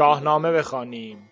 [0.00, 1.30] شاهنامه بخوانیم.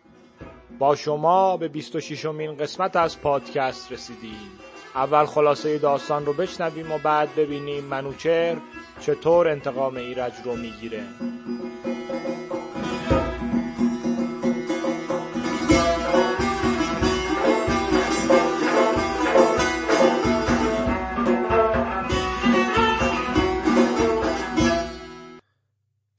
[0.78, 4.50] با شما به 26 امین قسمت از پادکست رسیدیم.
[4.94, 8.56] اول خلاصه داستان رو بشنویم و بعد ببینیم منوچهر
[9.00, 11.02] چطور انتقام ایرج رو می‌گیره.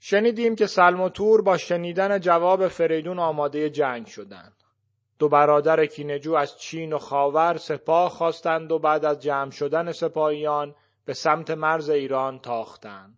[0.09, 4.53] شنیدیم که سلم و تور با شنیدن جواب فریدون آماده جنگ شدند.
[5.19, 10.75] دو برادر کینجو از چین و خاور سپاه خواستند و بعد از جمع شدن سپاهیان
[11.05, 13.17] به سمت مرز ایران تاختند.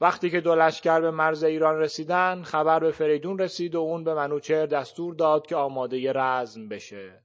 [0.00, 4.14] وقتی که دو لشکر به مرز ایران رسیدن خبر به فریدون رسید و اون به
[4.14, 7.22] منوچهر دستور داد که آماده رزم بشه.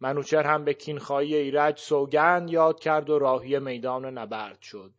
[0.00, 4.92] منوچهر هم به کینخواهی ایرج سوگند یاد کرد و راهی میدان نبرد شد.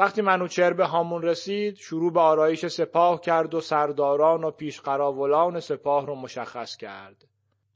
[0.00, 6.06] وقتی منوچهر به هامون رسید شروع به آرایش سپاه کرد و سرداران و پیشقراولان سپاه
[6.06, 7.24] رو مشخص کرد.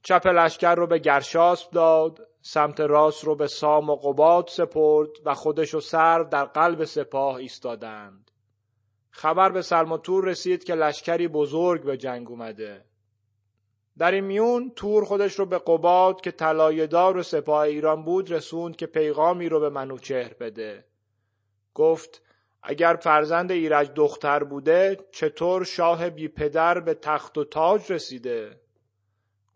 [0.02, 5.34] چپ لشکر رو به گرشاسب داد سمت راست رو به سام و قباد سپرد و
[5.34, 8.30] خودش و سر در قلب سپاه ایستادند.
[9.10, 12.84] خبر به سلم تور رسید که لشکری بزرگ به جنگ اومده.
[13.98, 18.86] در این میون تور خودش رو به قباد که طلایه‌دار سپاه ایران بود رسوند که
[18.86, 20.84] پیغامی رو به منوچهر بده.
[21.74, 22.22] گفت
[22.62, 28.60] اگر فرزند ایرج دختر بوده چطور شاه بی پدر به تخت و تاج رسیده؟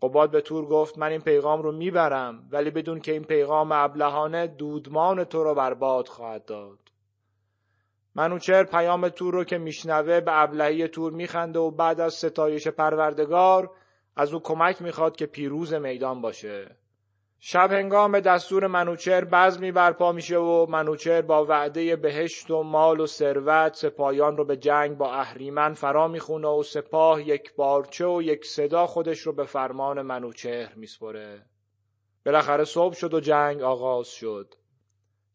[0.02, 4.46] قباد به تور گفت من این پیغام رو می‌برم ولی بدون که این پیغام ابلهانه
[4.46, 6.78] دودمان تو رو برباد خواهد داد.
[8.14, 13.70] منوچر پیام تور رو که میشنوه به ابلهی تور میخنده و بعد از ستایش پروردگار
[14.16, 16.76] از او کمک می‌خواد که پیروز میدان باشه.
[17.40, 23.06] شب هنگام دستور منوچر بزمی برپا میشه و منوچر با وعده بهشت و مال و
[23.06, 28.44] ثروت سپاهیان رو به جنگ با اهریمن فرا می‌خونه و سپاه یک بارچه و یک
[28.44, 31.46] صدا خودش رو به فرمان منوچهر میسپره.
[32.26, 34.54] بالاخره صبح شد و جنگ آغاز شد.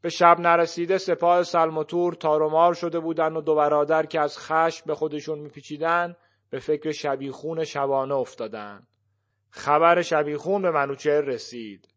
[0.02, 4.96] به شب نرسیده سپاه سلموتور تارومار شده بودن و دو برادر که از خشم به
[4.96, 6.16] خودشون میپیچیدن
[6.50, 8.88] به فکر شبیخون شبانه افتادن.
[9.50, 11.92] خبر شبیخون به منوچهر رسید.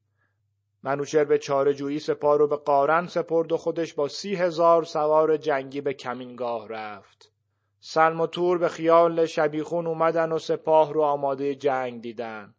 [0.87, 5.81] منوچهر به چارجویی سپاه رو به قارن سپرد و خودش با سی هزار سوار جنگی
[5.81, 7.33] به کمینگاه رفت.
[7.81, 12.55] سلم و تور به خیال شبیخون اومدن و سپاه رو آماده جنگ دیدن.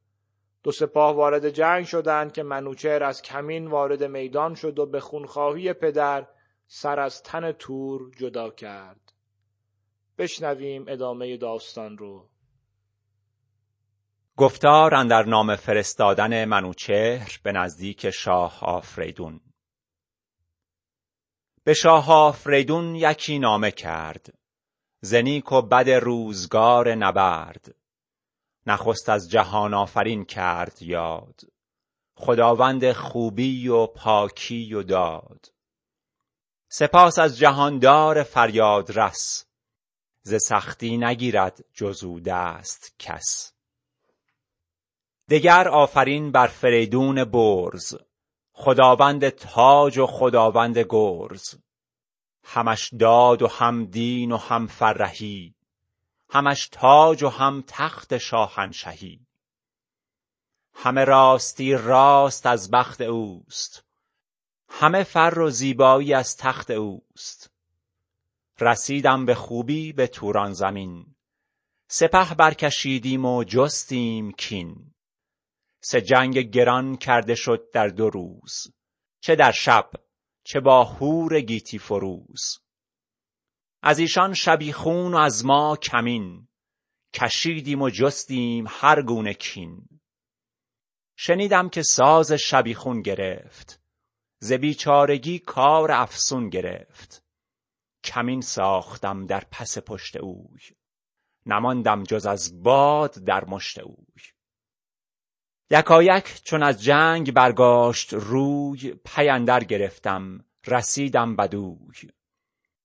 [0.63, 5.73] دو سپاه وارد جنگ شدند که منوچهر از کمین وارد میدان شد و به خونخواهی
[5.73, 6.27] پدر
[6.67, 9.13] سر از تن تور جدا کرد.
[10.17, 12.29] بشنویم ادامه داستان رو.
[14.37, 19.39] گفتار اندر نام فرستادن منوچهر به نزدیک شاه آفریدون.
[21.63, 24.33] به شاه آفریدون یکی نامه کرد.
[25.01, 27.75] زنیک و بد روزگار نبرد.
[28.67, 31.41] نخست از جهان آفرین کرد یاد.
[32.15, 35.51] خداوند خوبی و پاکی و داد.
[36.69, 39.45] سپاس از جهاندار فریاد رس
[40.21, 43.56] ز سختی نگیرد جزو دست کس.
[45.29, 47.95] دگر آفرین بر فریدون برز.
[48.53, 51.55] خداوند تاج و خداوند گرز.
[52.43, 55.55] همش داد و هم دین و هم فرهی.
[56.29, 59.27] همش تاج و هم تخت شاهنشهی.
[60.73, 63.85] همه راستی راست از بخت اوست.
[64.69, 67.51] همه فر و زیبایی از تخت اوست.
[68.59, 71.15] رسیدم به خوبی به توران زمین.
[71.87, 74.93] سپه برکشیدیم و جستیم کین.
[75.79, 78.67] سه جنگ گران کرده شد در دو روز.
[79.21, 79.91] چه در شب
[80.43, 82.59] چه با هور گیتی فروز.
[83.81, 86.47] از ایشان شبیخون و از ما کمین
[87.13, 89.87] کشیدیم و جستیم هر گونه کین.
[91.17, 93.81] شنیدم که ساز شبیخون گرفت
[94.39, 97.23] ز بیچارگی کار افسون گرفت.
[98.03, 100.61] کمین ساختم در پس پشت اوی
[101.45, 104.36] نماندم جز از باد در مشت اوی.
[105.69, 112.09] یکایک چون از جنگ برگاشت روی پیندر گرفتم رسیدم بدوی.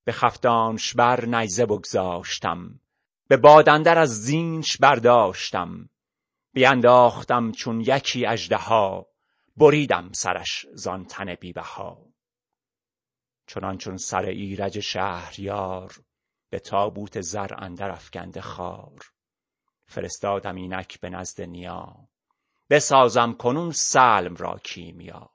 [0.04, 2.80] به خفتانش بر نیزه بگذاشتم
[3.28, 5.88] به بادندر از زینش برداشتم.
[6.52, 9.06] بینداختم چون یکی اژدها
[9.56, 12.06] بریدم سرش زان تن بیبها.
[13.46, 15.94] چنان چون سر ایرج شهریار
[16.50, 19.12] به تابوت زر اندر افکنده خار
[19.86, 22.08] فرستادم اینک به نزد نیا
[22.72, 25.30] بسازم کنون سلم را کیمیا.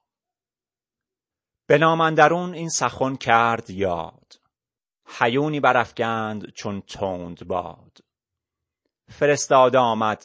[1.68, 4.42] به نامندرون این سخن کرد یاد.
[5.06, 7.98] حیونی برافکند چون تند باد.
[9.10, 10.24] فرستاده آمد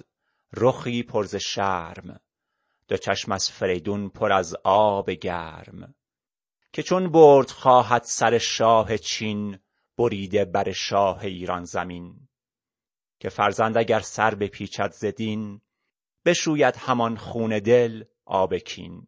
[0.53, 2.21] رخی پر ز شرم.
[2.89, 5.95] دو چشم از فریدون پر از آب گرم.
[6.73, 9.59] که چون برد خواهد سر شاه چین
[9.99, 12.29] بریده بر شاه ایران زمین.
[13.21, 15.61] که فرزند اگر سر بپیچد ز دین
[16.25, 19.07] بشوید همان خون دل آب کین.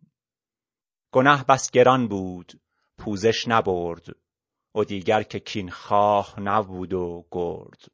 [1.48, 2.60] بس گران بود
[2.98, 4.06] پوزش نبرد
[4.74, 7.84] و دیگر که کین خواه نبود و گرد.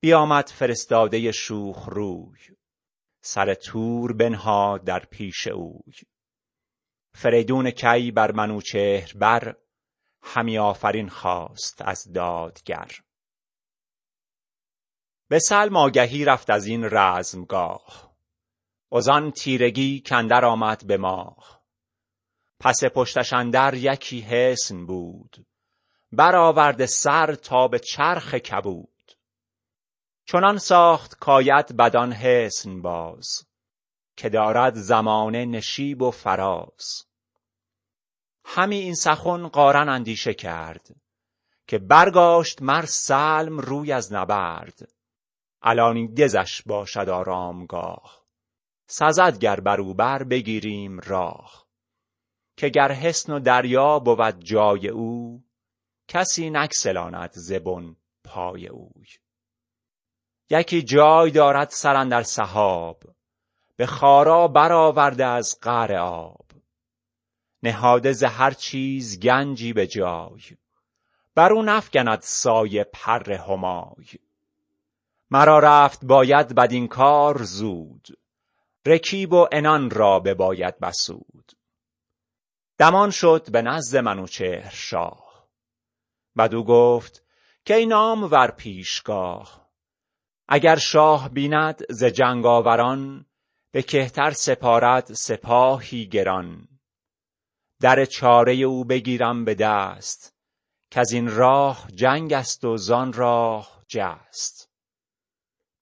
[0.00, 2.40] بیامد فرستاده شوخ روی
[3.20, 5.94] سر تور بنهاد در پیش اوی.
[7.14, 9.56] فریدون کی بر منوچهر بر
[10.22, 13.03] همی آفرین خواست از دادگر.
[15.34, 18.14] به سلم آگهی رفت از این رزمگاه.
[18.92, 21.62] وزان تیرگی کاندر آمد به ماه.
[22.60, 25.46] پس پشتش اندر یکی حصن بود.
[26.12, 29.12] برآورده سر تا به چرخ کبود.
[30.26, 33.26] چنان ساخت کاید بدان حصن باز
[34.16, 37.04] که دارد زمانه نشیب و فراز.
[38.44, 40.88] همی این سخن قارن اندیشه کرد
[41.66, 44.94] که برگاشت مر سلم روی از نبرد.
[45.66, 48.24] الانی دزش باشد آرامگاه.
[48.86, 51.66] سزد گر بر او بر بگیریم راه.
[52.56, 55.44] که گر حصن و دریا بود جای او
[56.08, 59.06] کسی نگسلاند ز بن پای اوی.
[60.50, 63.02] یکی جای دارد سر اندر سحاب
[63.76, 66.46] به خارا برآورده از قعر آب.
[67.62, 70.40] نهاده ز هر چیز گنجی به جای
[71.34, 74.06] بر او نفگند سایه پر همای.
[75.34, 78.08] مرا رفت باید بدین کار زود.
[78.86, 81.52] رکیب و عنان را بباید بسود.
[82.78, 85.48] دمان شد به نزد منوچهر شاه
[86.36, 87.24] بدو گفت
[87.68, 89.70] کای نامور پیشگاه؟
[90.48, 93.26] اگر شاه بیند ز جنگاوران
[93.72, 96.68] به کهتر سپارد سپاهی گران.
[97.80, 100.34] در چاره او بگیرم به دست
[100.90, 104.73] کز این راه جنگ است و زان راه جست.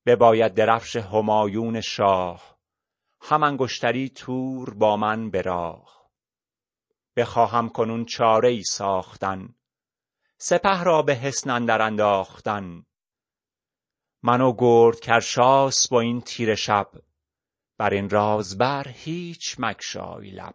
[0.06, 2.58] بباید درفش همایون شاه.
[3.20, 6.10] هم انگشتری تور با من به راه.
[7.16, 9.54] بخواهم کنون چاره ای ساختن.
[10.38, 12.86] سپه را به حصن اندر انداختن.
[14.22, 16.90] من و گرد کرشاس با این تیره شب.
[17.78, 20.54] بر این رازبر هیچ مگشای لب.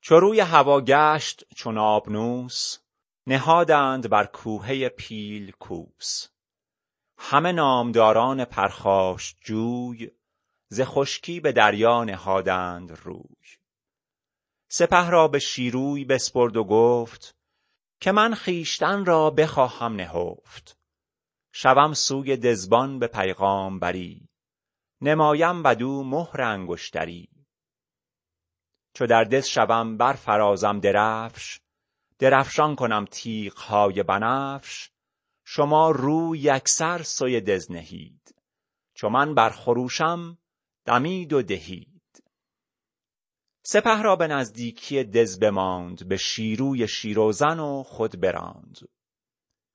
[0.00, 2.78] چو روی هوا گشت چون آبنوس
[3.26, 6.35] نهادند بر کوهه پیل کوس.
[7.18, 10.10] همه نامداران پرخاشجوی
[10.68, 13.46] ز خشکی به دریا نهادند روی.
[14.68, 17.36] سپه را به شیروی بسپرد و گفت
[18.00, 20.78] که من خویشتن را بخواهم نهفت.
[21.52, 24.28] شوم سوی دزبان به پیغام بری
[25.00, 27.28] نمایم بدو مهر انگشتری.
[28.94, 31.60] چو در دز شوم برفرازم درفش
[32.18, 34.90] درفشان کنم تیغ های بنفش
[35.48, 38.34] شما روی یکسر سوی دز نهید.
[38.94, 40.38] چو من برخروشم
[40.84, 42.24] دمید و دهید.
[43.62, 48.78] سپه را به نزدیکی دز بماند به شیروی شیروزن و خود براند.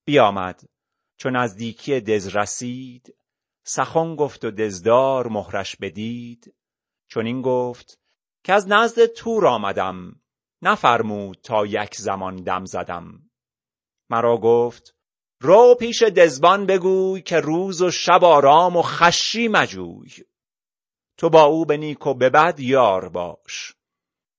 [0.05, 0.69] بیامد.
[1.17, 3.15] چو نزدیکی دز رسید
[3.63, 6.55] سخن گفت و دزدار مهرش بدید.
[7.09, 7.99] چنین گفت
[8.43, 10.21] کز نزد تور آمدم
[10.61, 13.29] نفرمود تا یک زمان دم زدم.
[14.09, 15.00] مرا گفت
[15.43, 20.12] رو پیش دزبان بگوی که روز و شب آرام و خشی مجوی.
[21.17, 23.75] تو با او به نیک و به بد یار باش.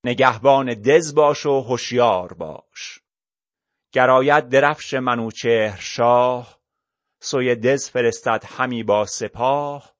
[0.05, 2.99] نگهبان دز باش و هوشیار باش.
[3.93, 6.59] گر آید درفش منوچهر شاه
[7.21, 9.95] سوی دز فرستد همی با سپاه.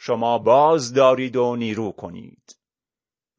[0.00, 2.58] شما باز دارید و نیرو کنید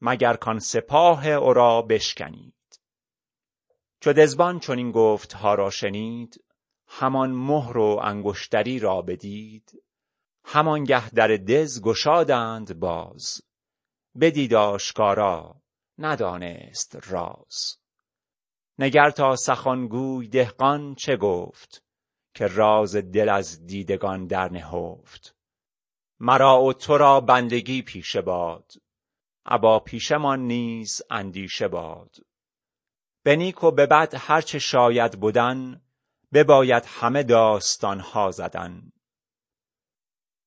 [0.00, 2.80] مگر کان سپاه او را بشکنید.
[4.00, 6.43] چو دزبان چنین گفتها را شنید
[6.96, 9.82] همان مهر و انگشتری را بدید.
[10.44, 13.42] همانگه در دز گشادند باز.
[14.20, 15.62] بدید آشکارا
[15.98, 17.78] ندانست راز.
[18.78, 21.84] نگر تا سخن گوی دهقان چه گفت؟
[22.34, 25.36] که راز دل از دیدگان در نهفت.
[26.20, 28.72] مرا و تو را بندگی پیشه باد.
[29.46, 32.16] ابا پیشه مان نیز اندیشه باد.
[33.22, 35.80] به نیک و به بد هر چه شاید بدن
[36.34, 38.92] بباید همه داستان ها زدن.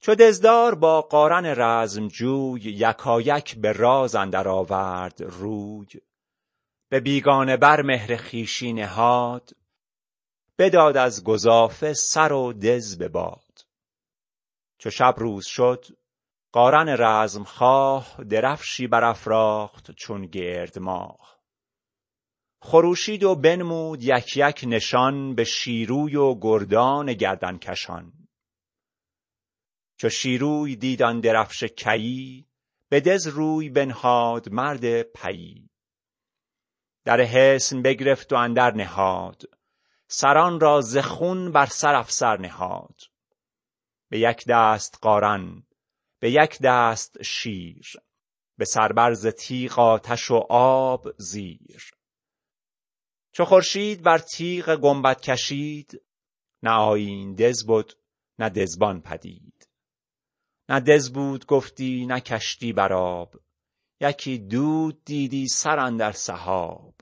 [0.01, 5.88] چو دزدار با قارن رزمجوی یکایک به راز اندر آورد روی
[6.89, 9.50] به بیگانه بر مهر خویشی نهاد
[10.58, 13.65] بداد از گزافه سر و دز به باد
[14.77, 15.86] چو شب روز شد
[16.51, 21.37] قارن رزمخواه درفشی برافراخت چون گرد ماه
[22.70, 28.14] خروشید و بنمود یک یک نشان به شیروی و گردان گردنکشان.
[29.98, 32.48] چو شیروی دید آن درفش کیی
[32.90, 35.70] به دز روی بنهاد مرد پیی.
[37.06, 39.42] در حصن بگرفت و اندر نهاد
[40.08, 43.02] سران را ز خون بر سر افسر نهاد.
[44.10, 45.64] به یک دست قارن
[46.20, 47.94] به یک دست شیر
[48.58, 51.98] به سر ز تیغ آتش و آب زیر.
[53.38, 56.01] چو خورشید بر تیغ گنبد کشید
[56.63, 57.91] نه آیین دز بد
[58.39, 59.70] نه دزبان پدید.
[60.70, 63.27] نه دز بود گفتی نه کشتی بر
[64.00, 66.96] یکی دود دیدی سر اندر سحاب.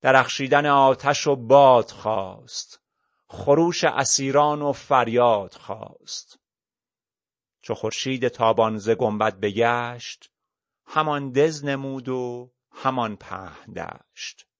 [0.00, 2.80] درخشیدن آتش و باد خاست
[3.28, 6.38] خروش اسیران و فریاد خاست
[7.62, 10.30] چو خورشید تابان ز گنبد بگشت
[10.86, 14.51] همان دز نمود و همان پهن دشت.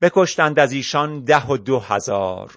[0.00, 2.56] بکشتند از ایشان ده و دو هزار.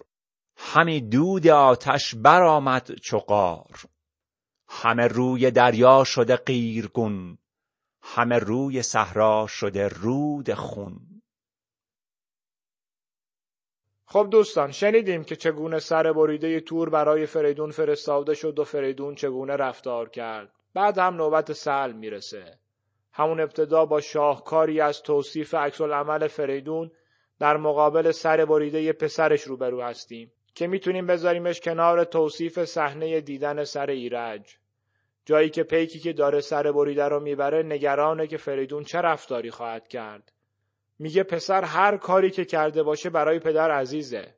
[0.58, 3.80] همی دود آتش برآمد چو قار
[4.70, 7.38] همه روی دریا شده قیرگون.
[8.02, 11.22] همه روی صحرا شده رود خون.
[14.06, 19.56] خب دوستان شنیدیم که چگونه سر بریده تور برای فریدون فرستاده شد و فریدون چگونه
[19.56, 20.52] رفتار کرد.
[20.74, 22.60] بعد هم نوبت سل می‌رسه.
[23.12, 26.92] همون ابتدا با شاهکاری از توصیف عکس عمل فریدون
[27.40, 33.90] در مقابل سر بریده پسرش روبرو هستیم که می‌تونیم بذاریمش کنار توصیف صحنه دیدن سر
[33.90, 34.58] ایرج.
[35.26, 39.88] جایی که پیکی که داره سر بریده رو می‌بره نگرانه که فریدون چه رفتاری خواهد
[39.88, 40.32] کرد.
[41.00, 44.34] میگه پسر هر کاری که کرده باشه برای پدر عزیزه.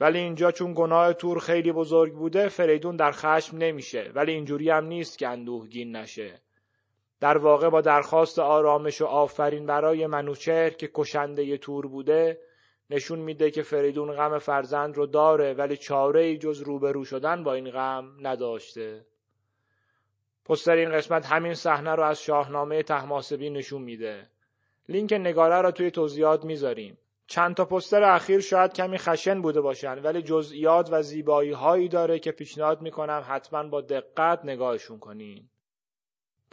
[0.00, 4.10] ولی اینجا چون گناه تور خیلی بزرگ بوده فریدون در خشم نمیشه.
[4.14, 6.40] ولی اینجوری هم نیست که اندوهگین نشه.
[7.22, 12.40] در واقع با درخواست آرامش و آفرین برای منوچهر که کشنده تور بوده
[12.90, 17.54] نشون میده که فریدون غم فرزند رو داره ولی چاره ای جز روبرو شدن با
[17.54, 19.06] این غم نداشته.
[20.44, 24.26] پستر این قسمت همین صحنه رو از شاهنامه تحماسبی نشون میده.
[24.88, 26.98] لینک نگاره را توی توضیحات می‌ذاریم.
[27.26, 32.18] چند تا پستر اخیر شاید کمی خشن بوده باشن ولی جزئیات و زیبایی هایی داره
[32.18, 35.48] که پیشنهاد می‌کنم حتما با دقت نگاهشون کنین.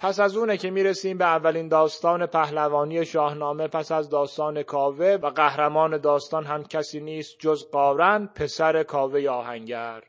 [0.01, 5.29] پس از اونه که می‌رسیم به اولین داستان پهلوانی شاهنامه پس از داستان کاوه و
[5.29, 10.03] قهرمان داستان هم کسی نیست جز قارن پسر کاوه آهنگر.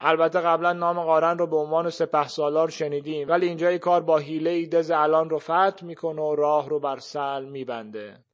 [0.00, 4.18] البته قبلا نام قارن رو به عنوان سپه سالار شنیدیم ولی اینجا ای کار با
[4.18, 8.24] حیله ای دز الان رو فتح می‌کنه و راه رو بر سل میبنده.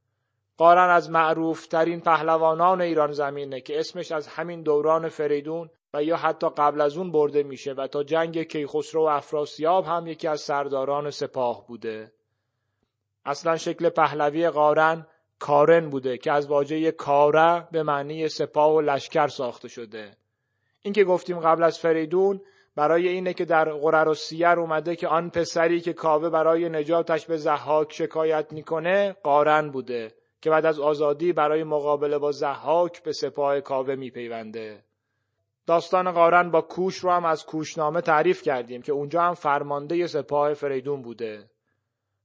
[0.57, 6.17] قارن از معروف ترین پهلوانان ایران زمینه که اسمش از همین دوران فریدون و یا
[6.17, 10.41] حتی قبل از اون برده میشه و تا جنگ کیخسرو و افراسیاب هم یکی از
[10.41, 12.13] سرداران سپاه بوده.
[13.25, 15.07] اصلا شکل پهلوی قارن
[15.39, 20.17] کارن بوده که از واژه کاره به معنی سپاه و لشکر ساخته شده.
[20.83, 22.41] این که گفتیم قبل از فریدون
[22.77, 27.27] برای اینه که در قرر و سیر اومده که آن پسری که کاوه برای نجاتش
[27.27, 33.13] به زحاک شکایت می‌کنه قارن بوده که بعد از آزادی برای مقابله با زحاک به
[33.13, 34.85] سپاه کاوه میپیونده.
[35.67, 40.55] داستان قارن با کوش رو هم از کوشنامه تعریف کردیم که اونجا هم فرمانده سپاه
[40.55, 41.51] فریدون بوده.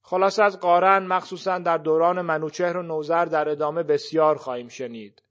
[0.02, 5.24] خلاصه از قارن مخصوصا در دوران منوچهر و نوزر در ادامه بسیار خواهیم شنید.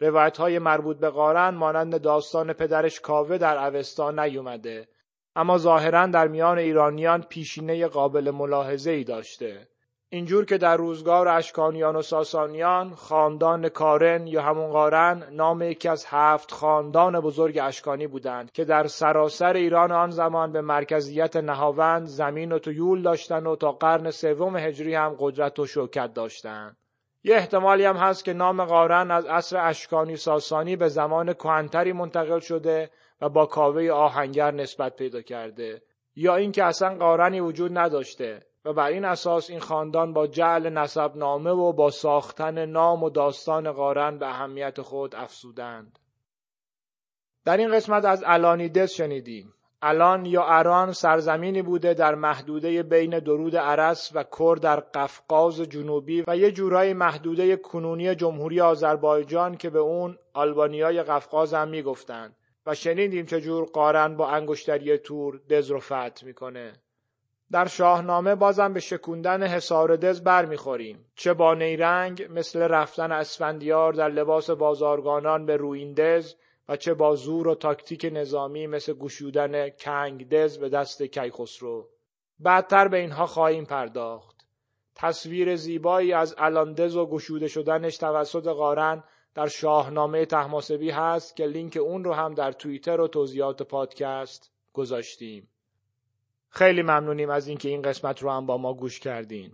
[0.00, 4.88] روایت های مربوط به قارن مانند داستان پدرش کاوه در اوستا نیومده
[5.36, 9.68] اما ظاهرا در میان ایرانیان پیشینه قابل ملاحظه ای داشته.
[10.14, 16.06] اینجور که در روزگار اشکانیان و ساسانیان خاندان کارن یا همون قارن نام یکی از
[16.08, 22.52] هفت خاندان بزرگ اشکانی بودند که در سراسر ایران آن زمان به مرکزیت نهاوند زمین
[22.52, 26.76] و تویول داشتند و تا قرن سوم هجری هم قدرت و شوکت داشتند.
[27.24, 32.38] یه احتمالی هم هست که نام قارن از عصر اشکانی ساسانی به زمان کهنتری منتقل
[32.38, 32.90] شده
[33.20, 35.82] و با کاوه آهنگر نسبت پیدا کرده.
[36.16, 38.53] یا اینکه اصلا قارنی وجود نداشته.
[38.64, 43.10] و بر این اساس این خاندان با جعل نسب نامه و با ساختن نام و
[43.10, 45.98] داستان قارن به اهمیت خود افسودند.
[47.44, 49.54] در این قسمت از الانیدس شنیدیم.
[49.86, 56.24] الان یا اران سرزمینی بوده در محدوده بین درود عرس و کر در قفقاز جنوبی
[56.28, 62.74] و یه جورایی محدوده کنونی جمهوری آذربایجان که به اون آلبانیای قفقاز هم می‌گفتند و
[62.74, 66.72] شنیدیم چجور قارن با انگشتری تور دز رو فتح می‌کنه
[67.54, 71.06] در شاهنامه بازم به شکوندن حصار دز برمیخوریم.
[71.14, 76.34] چه با نیرنگ مثل رفتن اسفندیار در لباس بازارگانان به رویندز
[76.68, 81.88] و چه با زور و تاکتیک نظامی مثل گشودن کنگدز به دست کیخسرو.
[82.38, 84.46] بعدتر به اینها خواهیم پرداخت.
[84.94, 91.76] تصویر زیبایی از الاندز و گشوده شدنش توسط قارن در شاهنامه تحماسبی هست که لینک
[91.76, 95.48] اون رو هم در توییتر و توضیحات پادکست گذاشتیم.
[96.56, 99.52] خیلی ممنونیم از اینکه این قسمت رو هم با ما گوش کردین.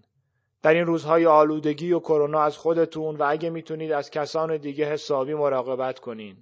[0.63, 5.35] در این روزهای آلودگی و کرونا از خودتون و اگه می‌تونید از کسان دیگه حسابی
[5.35, 6.37] مراقبت کنین.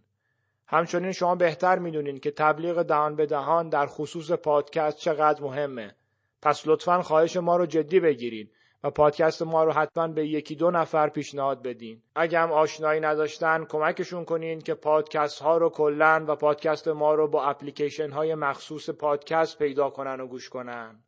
[0.66, 5.94] همچنین شما بهتر می‌دونین که تبلیغ دهان به دهان در خصوص پادکست چقدر مهمه.
[6.42, 8.52] پس لطفا خواهش ما رو جدی بگیرید
[8.84, 12.02] و پادکست ما رو حتما به یکی دو نفر پیشنهاد بدین.
[12.14, 17.28] اگه هم آشنایی نداشتن کمکشون کنین که پادکست ها رو کلن و پادکست ما رو
[17.28, 21.02] با اپلیکیشن های مخصوص پادکست پیدا کنن و گوش کنن.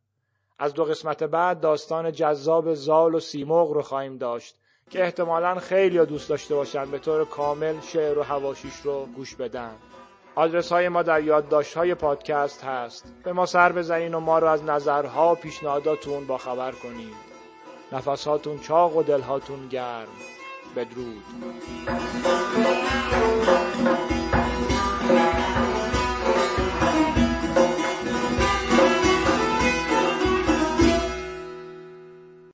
[0.59, 4.55] از دو قسمت بعد داستان جذاب زال و سیمرغ رو خواهیم داشت
[4.89, 9.75] که احتمالا خیلی دوست داشته باشن به طور کامل شعر و هواشیش رو گوش بدن.
[10.35, 13.13] آدرس های ما در یادداشت های پادکست هست.
[13.23, 17.30] به ما سر بزنین و ما رو از نظرها و پیشنهاداتون با خبر کنید
[17.91, 20.07] نفساتون چاق و دلهاتون گرم.
[20.75, 21.23] بدرود.